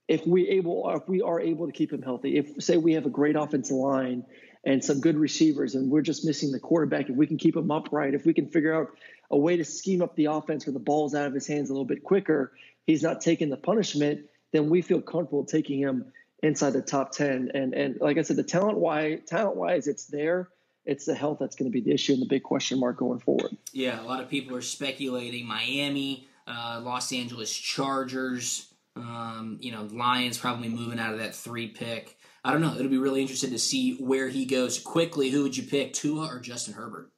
[0.08, 3.06] if we able if we are able to keep him healthy, if say we have
[3.06, 4.24] a great offensive line
[4.64, 7.72] and some good receivers and we're just missing the quarterback, if we can keep him
[7.72, 8.90] upright, if we can figure out
[9.32, 11.74] a way to scheme up the offense where the ball's out of his hands a
[11.74, 12.52] little bit quicker,
[12.86, 16.12] he's not taking the punishment, then we feel comfortable taking him
[16.44, 17.52] inside the top 10.
[17.54, 20.50] And and like I said, the talent wise talent wise, it's there.
[20.86, 23.20] It's the health that's going to be the issue and the big question mark going
[23.20, 23.58] forward.
[23.74, 29.88] Yeah, a lot of people are speculating Miami, uh, Los Angeles Chargers, um, you know,
[29.92, 32.18] Lions probably moving out of that three pick.
[32.44, 32.76] I don't know.
[32.76, 35.32] It'll be really interesting to see where he goes quickly.
[35.32, 37.10] Who would you pick, Tua or Justin Herbert?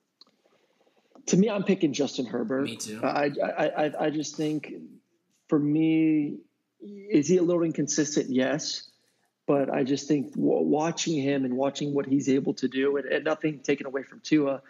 [1.27, 2.63] To me, I'm picking Justin Herbert.
[2.63, 3.01] Me too.
[3.03, 4.73] I I I, I just think
[5.49, 6.37] for me,
[6.81, 8.29] is he a little inconsistent?
[8.29, 8.83] Yes.
[9.45, 13.05] But I just think w- watching him and watching what he's able to do, and,
[13.05, 14.61] and nothing taken away from Tua,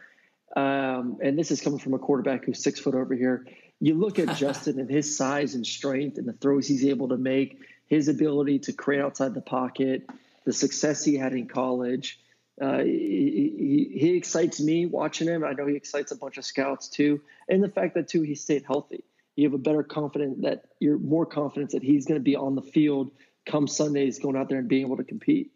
[0.55, 3.47] um, and this is coming from a quarterback who's six foot over here.
[3.79, 7.17] You look at Justin and his size and strength and the throws he's able to
[7.17, 10.09] make, his ability to create outside the pocket,
[10.45, 12.19] the success he had in college.
[12.59, 15.43] Uh, he, he, he excites me watching him.
[15.43, 18.35] I know he excites a bunch of scouts too, and the fact that too he
[18.35, 19.03] stayed healthy.
[19.35, 22.55] You have a better confidence that you're more confident that he's going to be on
[22.55, 23.11] the field
[23.47, 25.51] come Sundays, going out there and being able to compete.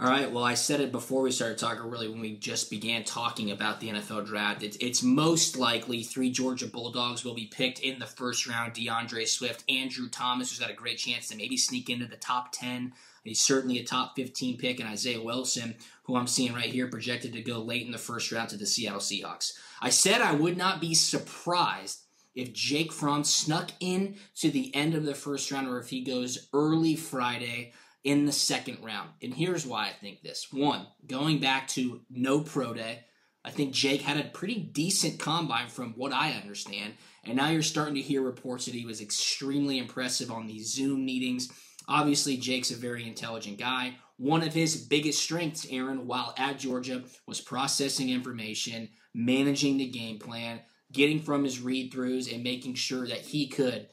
[0.00, 0.32] All right.
[0.32, 3.80] Well, I said it before we started talking, really, when we just began talking about
[3.80, 4.62] the NFL draft.
[4.62, 9.28] It's, it's most likely three Georgia Bulldogs will be picked in the first round DeAndre
[9.28, 12.94] Swift, Andrew Thomas, who's got a great chance to maybe sneak into the top 10.
[13.24, 17.34] He's certainly a top 15 pick, and Isaiah Wilson, who I'm seeing right here, projected
[17.34, 19.52] to go late in the first round to the Seattle Seahawks.
[19.82, 24.94] I said I would not be surprised if Jake Fromm snuck in to the end
[24.94, 29.10] of the first round or if he goes early Friday in the second round.
[29.22, 30.48] And here's why I think this.
[30.50, 33.04] One, going back to no pro day,
[33.44, 36.94] I think Jake had a pretty decent combine from what I understand.
[37.24, 41.04] And now you're starting to hear reports that he was extremely impressive on these Zoom
[41.04, 41.50] meetings.
[41.88, 43.96] Obviously, Jake's a very intelligent guy.
[44.16, 50.18] One of his biggest strengths, Aaron, while at Georgia, was processing information, managing the game
[50.18, 50.60] plan,
[50.92, 53.88] getting from his read throughs, and making sure that he could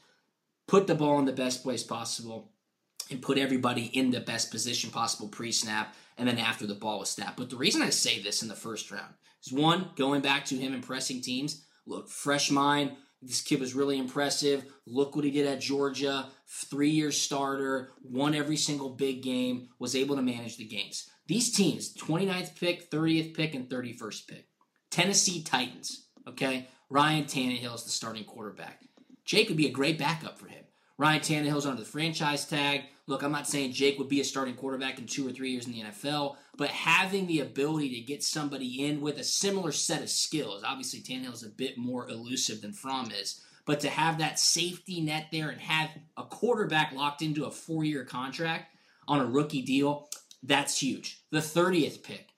[0.66, 2.52] put the ball in the best place possible
[3.10, 6.98] and put everybody in the best position possible pre snap and then after the ball
[6.98, 7.36] was snapped.
[7.36, 10.56] But the reason I say this in the first round is one, going back to
[10.56, 11.64] him impressing teams.
[11.86, 12.92] Look, fresh mind.
[13.22, 14.64] This kid was really impressive.
[14.86, 16.28] Look what he did at Georgia.
[16.46, 21.08] Three year starter, won every single big game, was able to manage the games.
[21.26, 24.48] These teams, 29th pick, 30th pick, and 31st pick.
[24.90, 26.68] Tennessee Titans, okay?
[26.88, 28.82] Ryan Tannehill is the starting quarterback.
[29.24, 30.64] Jake would be a great backup for him.
[30.96, 32.84] Ryan Tannehill's under the franchise tag.
[33.08, 35.66] Look, I'm not saying Jake would be a starting quarterback in two or three years
[35.66, 40.02] in the NFL, but having the ability to get somebody in with a similar set
[40.02, 44.38] of skills, obviously Tannehill's a bit more elusive than Fromm is, but to have that
[44.38, 48.76] safety net there and have a quarterback locked into a four year contract
[49.08, 50.10] on a rookie deal,
[50.42, 51.24] that's huge.
[51.30, 52.28] The 30th pick,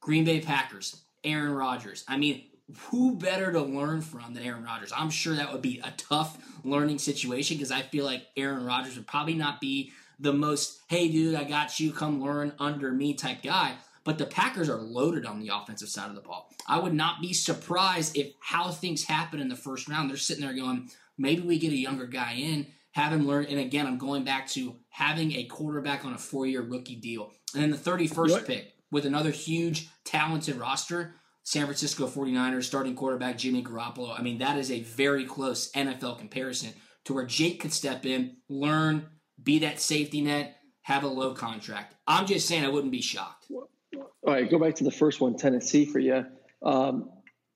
[0.00, 2.04] Green Bay Packers, Aaron Rodgers.
[2.08, 2.42] I mean,
[2.88, 4.92] who better to learn from than Aaron Rodgers?
[4.96, 8.96] I'm sure that would be a tough learning situation because I feel like Aaron Rodgers
[8.96, 13.14] would probably not be the most, hey, dude, I got you, come learn under me
[13.14, 13.74] type guy.
[14.04, 16.50] But the Packers are loaded on the offensive side of the ball.
[16.66, 20.44] I would not be surprised if how things happen in the first round, they're sitting
[20.44, 23.46] there going, maybe we get a younger guy in, have him learn.
[23.46, 27.30] And again, I'm going back to having a quarterback on a four year rookie deal.
[27.54, 28.46] And then the 31st what?
[28.46, 34.18] pick with another huge, talented roster San Francisco 49ers starting quarterback Jimmy Garoppolo.
[34.18, 36.72] I mean, that is a very close NFL comparison
[37.04, 39.06] to where Jake could step in, learn,
[39.42, 41.94] be that safety net, have a low contract.
[42.06, 43.46] I'm just saying I wouldn't be shocked.
[43.50, 46.24] All right, go back to the first one, Tennessee for you.
[46.62, 47.10] Um,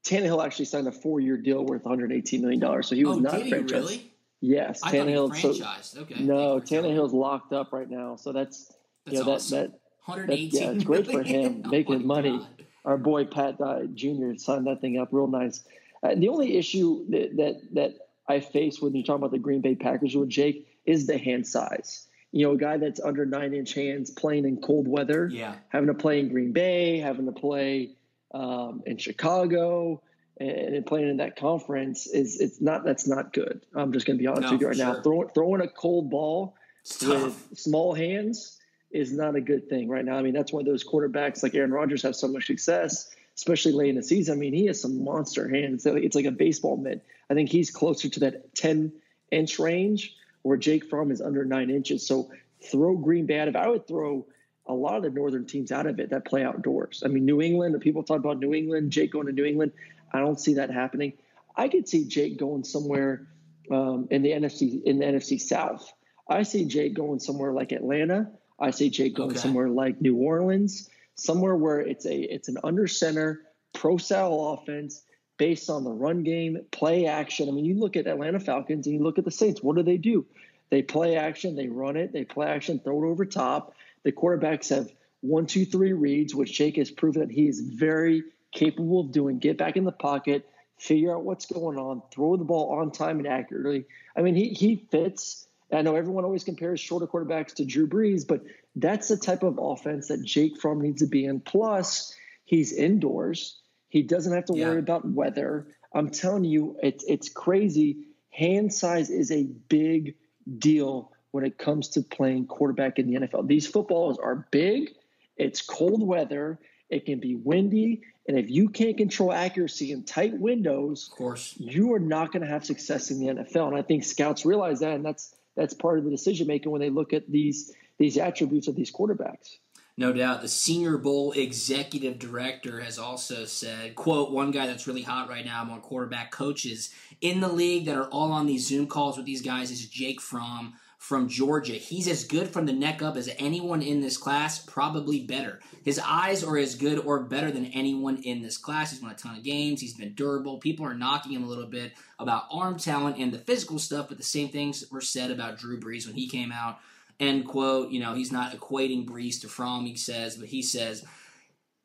[0.05, 3.33] Tannehill actually signed a four-year deal worth 118 million dollars, so he was oh, not
[3.35, 3.71] did franchised.
[3.71, 4.13] Really?
[4.41, 5.31] Yes, I Tannehill.
[5.31, 5.85] Franchised.
[5.85, 6.23] So, okay.
[6.23, 8.73] No, Tannehill's locked up right now, so that's,
[9.05, 9.59] that's you know, awesome.
[9.59, 12.39] that that 118 that, yeah, it's great for him oh making money.
[12.39, 14.37] God our boy Pat uh, Jr.
[14.37, 15.63] signed that thing up real nice.
[16.03, 17.95] Uh, the only issue that, that that
[18.29, 21.47] I face when you talk about the Green Bay Packers with Jake is the hand
[21.47, 22.07] size.
[22.33, 25.89] You know, a guy that's under nine inch hands playing in cold weather, yeah, having
[25.89, 27.97] to play in Green Bay, having to play
[28.33, 30.03] um, in Chicago,
[30.39, 33.63] and, playing in that conference is it's not that's not good.
[33.75, 34.95] I'm just going to be honest no, with you right sure.
[34.95, 35.03] now.
[35.03, 36.55] Throwing throwing a cold ball
[37.03, 38.56] with small hands
[38.91, 40.17] is not a good thing right now.
[40.17, 43.91] I mean, that's why those quarterbacks like Aaron Rodgers have so much success, especially late
[43.91, 44.35] in the season.
[44.35, 45.85] I mean, he has some monster hands.
[45.87, 47.05] It's like a baseball mitt.
[47.29, 48.93] I think he's closer to that 10
[49.31, 52.07] inch range where Jake Fromm is under nine inches.
[52.07, 52.31] So
[52.63, 54.27] throw Green Bay out of I would throw
[54.67, 57.03] a lot of the northern teams out of it that play outdoors.
[57.05, 59.73] I mean, New England, people talk about New England, Jake going to New England.
[60.13, 61.13] I don't see that happening.
[61.57, 63.27] I could see Jake going somewhere
[63.71, 65.93] um, in the NFC in the NFC South.
[66.29, 69.39] I see Jake going somewhere like Atlanta I say Jake going Okay.
[69.41, 73.43] somewhere like New Orleans, somewhere where it's a it's an under center
[73.73, 75.03] pro style offense
[75.39, 77.49] based on the run game, play action.
[77.49, 79.63] I mean, you look at Atlanta Falcons and you look at the Saints.
[79.63, 80.25] What do they do?
[80.71, 83.75] They play action, they run it, they play action, throw it over top.
[84.03, 84.91] The quarterbacks have
[85.21, 89.39] one, two, three reads, which Jake has proven that he is very capable of doing.
[89.39, 93.19] Get back in the pocket, figure out what's going on, throw the ball on time
[93.19, 93.85] and accurately.
[94.17, 95.46] I mean, he he fits.
[95.73, 98.43] I know everyone always compares shorter quarterbacks to Drew Brees, but
[98.77, 101.41] that's the type of offense that Jake Fromm needs to be in.
[101.41, 103.61] Plus, he's indoors.
[103.89, 104.69] He doesn't have to Yeah.
[104.71, 105.67] worry about weather.
[105.93, 108.05] I'm telling you, it's it's crazy.
[108.31, 110.15] Hand size is a big
[110.59, 113.43] deal when it comes to playing quarterback in the NFL.
[113.47, 114.91] These footballs are big.
[115.37, 116.59] It's cold weather.
[116.89, 121.55] It can be windy, and if you can't control accuracy in tight windows, Of course.
[121.59, 123.67] you are not going to have success in the NFL.
[123.69, 126.81] And I think scouts realize that, and that's that's part of the decision making when
[126.81, 129.57] they look at these these attributes of these quarterbacks.
[129.99, 130.43] No doubt.
[130.43, 135.45] The Senior Bowl executive director has also said, quote, one guy that's really hot right
[135.45, 136.93] now among quarterback coaches
[137.23, 140.21] in the league that are all on these Zoom calls with these guys is Jake
[140.21, 140.75] Fromm
[141.07, 141.75] from Georgia.
[141.75, 145.61] He's as good from the neck up as anyone in this class, probably better.
[145.85, 148.91] His eyes are as good or better than anyone in this class.
[148.91, 149.81] He's won a ton of games.
[149.81, 150.59] He's been durable.
[150.59, 154.19] People are knocking him a little bit about arm talent and the physical stuff, but
[154.19, 156.81] the same things were said about Drew Brees when he came out
[157.21, 157.93] end quote.
[157.93, 161.05] You know, he's not equating Brees to Fromm, he says, but he says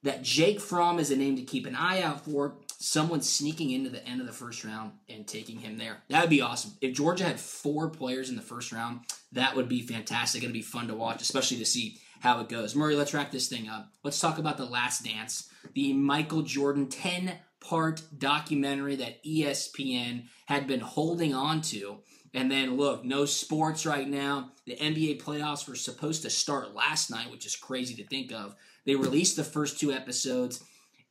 [0.02, 2.56] that Jake Fromm is a name to keep an eye out for.
[2.84, 5.98] Someone sneaking into the end of the first round and taking him there.
[6.10, 6.72] That would be awesome.
[6.82, 9.02] If Georgia had four players in the first round,
[9.34, 10.42] that would be fantastic.
[10.42, 12.76] It'd be fun to watch, especially to see how it goes.
[12.76, 13.92] Murray, let's wrap this thing up.
[14.04, 20.66] Let's talk about The Last Dance, the Michael Jordan 10 part documentary that ESPN had
[20.66, 22.00] been holding on to.
[22.34, 24.54] And then look, no sports right now.
[24.66, 28.56] The NBA playoffs were supposed to start last night, which is crazy to think of.
[28.86, 30.64] They released the first two episodes.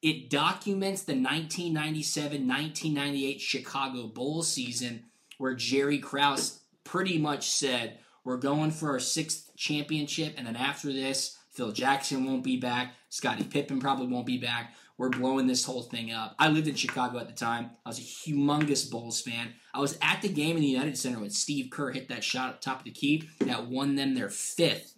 [0.03, 5.05] It documents the 1997 1998 Chicago Bulls season
[5.37, 10.93] where Jerry Krause pretty much said, We're going for our sixth championship, and then after
[10.93, 12.95] this, Phil Jackson won't be back.
[13.11, 14.75] Scottie Pippen probably won't be back.
[14.97, 16.35] We're blowing this whole thing up.
[16.39, 17.71] I lived in Chicago at the time.
[17.85, 19.55] I was a humongous Bulls fan.
[19.75, 22.55] I was at the game in the United Center when Steve Kerr hit that shot
[22.55, 24.95] at top of the key that won them their fifth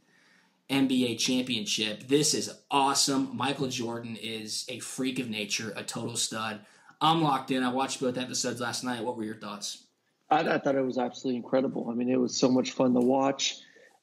[0.73, 2.09] NBA championship.
[2.09, 3.37] This is awesome.
[3.37, 6.61] Michael Jordan is a freak of nature, a total stud.
[7.01, 7.63] I'm locked in.
[7.63, 9.05] I watched both episodes last night.
[9.05, 9.85] What were your thoughts?
[10.31, 11.89] I, I thought it was absolutely incredible.
[11.91, 13.57] I mean, it was so much fun to watch.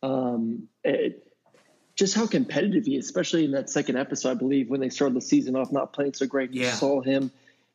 [0.04, 1.26] Um, it,
[1.96, 5.16] just how competitive he is, especially in that second episode, I believe, when they started
[5.18, 6.54] the season off not playing so great.
[6.54, 6.74] You Yeah.
[6.74, 7.32] saw him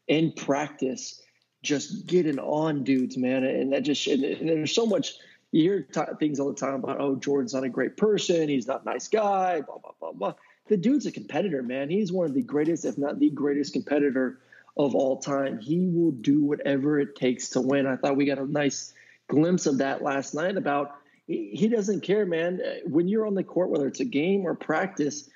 [0.09, 1.20] in practice
[1.62, 3.44] just getting on dudes, man.
[3.44, 5.14] And that just, and, and there's so much,
[5.55, 8.49] you hear t- things all the time about, oh, Jordan's not a great person.
[8.49, 10.35] He's not a nice guy, blah, blah, blah, blah.
[10.67, 11.88] The dude's a competitor, man.
[11.88, 14.40] He's one of the greatest, if not the greatest competitor
[14.77, 15.61] of all time.
[15.61, 17.87] He will do whatever it takes to win.
[17.87, 18.93] I thought we got a nice
[19.29, 22.61] glimpse of that last night about he he doesn't care, man.
[22.85, 25.31] When you're on the court, whether it's a game or practice,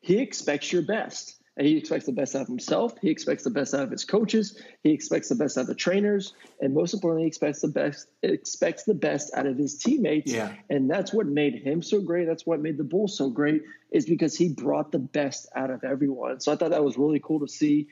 [0.00, 1.33] he expects your best.
[1.58, 2.94] He expects the best out of himself.
[3.00, 4.60] He expects the best out of his coaches.
[4.82, 8.08] He expects the best out of the trainers, and most importantly, he expects the best
[8.24, 10.32] expects the best out of his teammates.
[10.32, 10.52] Yeah.
[10.68, 12.26] And that's what made him so great.
[12.26, 13.62] That's what made the Bulls so great
[13.92, 16.40] is because he brought the best out of everyone.
[16.40, 17.86] So I thought that was really cool to see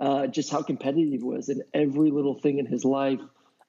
[0.00, 3.20] uh, just how competitive he was in every little thing in his life.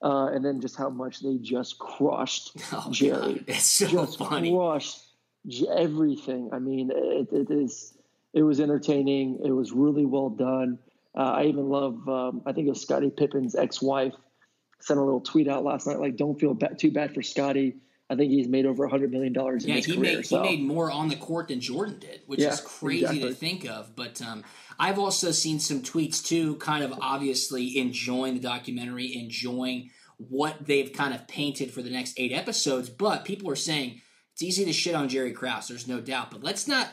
[0.01, 3.35] Uh, and then just how much they just crushed Oh, Jerry.
[3.35, 4.51] God, it's so just funny.
[4.53, 5.01] crushed
[5.77, 6.49] everything.
[6.51, 7.93] I mean, it, it is.
[8.33, 9.39] It was entertaining.
[9.45, 10.79] It was really well done.
[11.15, 12.07] Uh, I even love.
[12.09, 14.13] Um, I think it was Scottie Pippen's ex-wife
[14.79, 17.75] sent a little tweet out last night, like, "Don't feel ba- too bad for Scottie.
[18.09, 20.25] I think he's made over a hundred million dollars in Yeah, his he career." made
[20.25, 20.41] so.
[20.43, 23.65] he made more on the court than Jordan did, which Yeah, is crazy to think
[23.69, 23.95] of.
[23.95, 24.43] But um,
[24.79, 30.91] I've also seen some tweets too, kind of obviously enjoying the documentary, enjoying what they've
[30.91, 32.89] kind of painted for the next eight episodes.
[32.89, 34.01] But people are saying
[34.33, 35.67] it's easy to shit on Jerry Krause.
[35.67, 36.89] There's no doubt, but let's not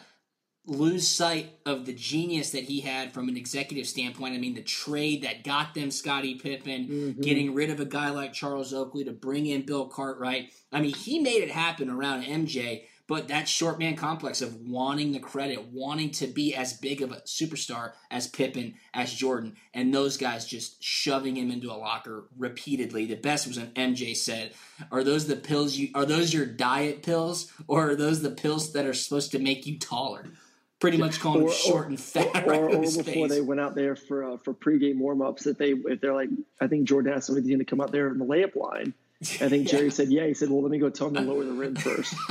[0.71, 4.35] lose sight of the genius that he had from an executive standpoint.
[4.35, 7.21] I mean, the trade that got them Scottie Pippen, Mm-hmm.
[7.23, 10.51] getting rid of a guy like Charles Oakley to bring in Bill Cartwright.
[10.73, 15.11] I mean, he made it happen around MJ, but that short man complex of wanting
[15.11, 19.93] the credit, wanting to be as big of a superstar as Pippen, as Jordan, and
[19.93, 23.07] those guys just shoving him into a locker repeatedly.
[23.07, 24.53] The best was when MJ said,
[24.93, 25.89] "Are those the pills you?
[25.97, 29.67] Are those your diet pills, or are those the pills that are supposed to make
[29.67, 30.27] you taller?"
[30.81, 33.31] Pretty much calling him short and fat or, right or before face.
[33.31, 36.67] they went out there for uh, for pregame warmups, that they if they're like, I
[36.69, 38.95] think Jordan asked somebody to come out there in the layup line.
[39.43, 40.27] I think Jerry said, yeah.
[40.27, 42.15] He said, well, let me go tell him to lower the rim first.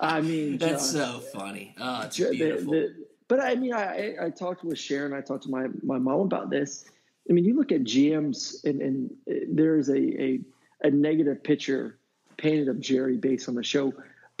[0.00, 1.74] I mean, That's so funny.
[1.80, 2.72] Oh, it's Ju- the- beautiful.
[2.72, 2.94] the-
[3.28, 5.12] but I mean, I, I I talked with Sharon.
[5.12, 6.84] I talked to my my mom about this.
[7.28, 10.40] I mean, you look at GMs, and, and uh, there is a, a
[10.82, 11.98] a negative picture
[12.36, 13.92] painted of Jerry based on the show.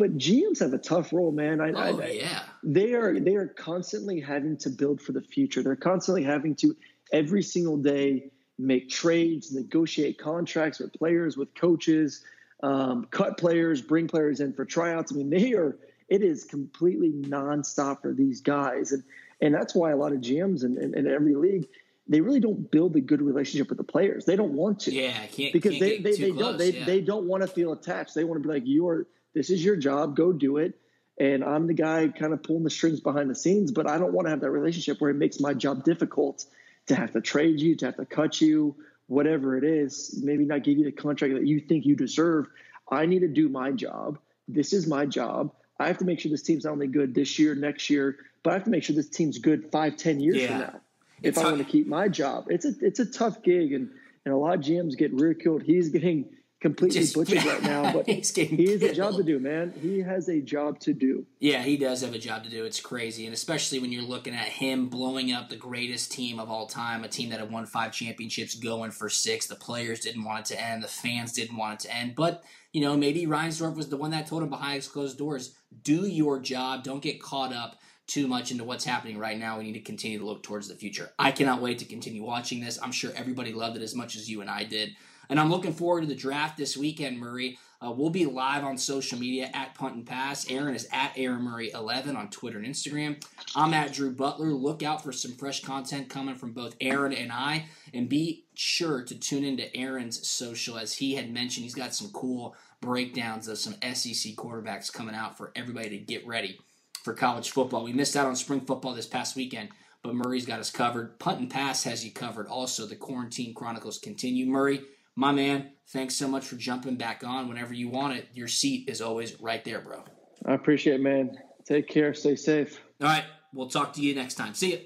[0.02, 1.60] But GMs have a tough role, man.
[1.60, 2.42] I, oh I, yeah.
[2.64, 5.62] they are they are constantly having to build for the future.
[5.62, 6.74] They're constantly having to
[7.12, 12.24] every single day make trades, negotiate contracts with players, with coaches,
[12.64, 15.12] um, cut players, bring players in for tryouts.
[15.12, 15.78] I mean, they are.
[16.08, 19.04] It is completely nonstop for these guys, and
[19.40, 21.68] and that's why a lot of GMs in, in, in every league
[22.08, 24.24] they really don't build a good relationship with the players.
[24.24, 26.72] They don't want to Yeah, can't because can't they, get they, they close, don't they,
[26.72, 26.84] yeah.
[26.84, 28.16] they don't want to feel attached.
[28.16, 30.78] They want to be like you're this is your job, go do it.
[31.18, 34.12] And I'm the guy kind of pulling the strings behind the scenes, but I don't
[34.12, 36.44] want to have that relationship where it makes my job difficult
[36.86, 38.74] to have to trade you, to have to cut you,
[39.06, 42.46] whatever it is, maybe not give you the contract that you think you deserve.
[42.90, 44.18] I need to do my job.
[44.48, 45.52] This is my job.
[45.78, 48.50] I have to make sure this team's not only good this year, next year, but
[48.50, 50.46] I have to make sure this team's good five, ten years Yeah.
[50.48, 50.80] from now.
[51.22, 53.90] It's if I want to keep my job, it's a it's a tough gig, and
[54.24, 55.62] and a lot of GMs get ridiculed.
[55.62, 56.26] He's getting
[56.62, 59.74] completely Just- butchered right now, but He's getting he has a job to do, man.
[59.82, 61.26] He has a job to do.
[61.40, 62.64] Yeah, he does have a job to do.
[62.64, 66.48] It's crazy, and especially when you're looking at him blowing up the greatest team of
[66.48, 69.46] all time, a team that had won five championships, going for six.
[69.46, 72.44] The players didn't want it to end, the fans didn't want it to end, but
[72.72, 76.38] you know maybe Reinsdorf was the one that told him behind closed doors, "Do your
[76.38, 76.84] job.
[76.84, 79.58] Don't get caught up." Too much into what's happening right now.
[79.58, 81.12] We need to continue to look towards the future.
[81.18, 82.78] I cannot wait to continue watching this.
[82.82, 84.90] I'm sure everybody loved it as much as you and I did.
[85.32, 87.58] And I'm looking forward to the draft this weekend, Murray.
[87.80, 90.44] Uh, we'll be live on social media at Punt and Pass.
[90.50, 93.16] Aaron is at Aaron Murray 11 on Twitter and Instagram.
[93.56, 94.52] I'm at Drew Butler.
[94.52, 97.64] Look out for some fresh content coming from both Aaron and I.
[97.94, 100.76] And be sure to tune into Aaron's social.
[100.76, 105.38] As he had mentioned, he's got some cool breakdowns of some SEC quarterbacks coming out
[105.38, 106.58] for everybody to get ready
[107.02, 107.84] for college football.
[107.84, 109.70] We missed out on spring football this past weekend,
[110.02, 111.18] but Murray's got us covered.
[111.18, 112.48] Punt and Pass has you covered.
[112.48, 114.44] Also, the Quarantine Chronicles continue.
[114.44, 114.82] Murray,
[115.16, 118.28] My man, thanks so much for jumping back on whenever you want it.
[118.32, 120.04] Your seat is always right there, bro.
[120.46, 121.36] I appreciate it, man.
[121.64, 122.14] Take care.
[122.14, 122.80] Stay safe.
[123.00, 123.24] All right.
[123.54, 124.54] We'll talk to you next time.
[124.54, 124.80] See you.